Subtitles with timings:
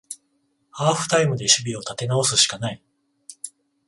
[0.71, 2.81] ハーフタイムで守備を立て直すしかない